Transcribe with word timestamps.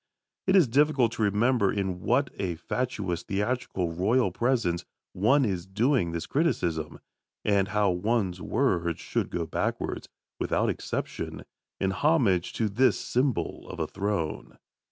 It 0.47 0.55
is 0.55 0.67
difficult 0.67 1.11
to 1.11 1.21
remember 1.21 1.71
in 1.71 1.99
what 2.01 2.31
a 2.39 2.55
fatuous 2.55 3.21
theatrical 3.21 3.91
Royal 3.93 4.31
Presence 4.31 4.83
one 5.13 5.45
is 5.45 5.67
doing 5.67 6.11
this 6.11 6.25
criticism, 6.25 6.97
and 7.45 7.67
how 7.67 7.91
one's 7.91 8.41
words 8.41 8.99
should 8.99 9.29
go 9.29 9.45
backwards, 9.45 10.09
without 10.39 10.71
exception, 10.71 11.43
in 11.79 11.91
homage 11.91 12.51
to 12.53 12.67
this 12.67 12.99
symbol 12.99 13.69
of 13.69 13.79
a 13.79 13.85
throne. 13.85 14.57